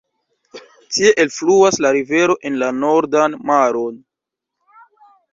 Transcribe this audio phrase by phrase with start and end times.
[0.95, 4.01] Tie elfluas la rivero en la Nordan Maron.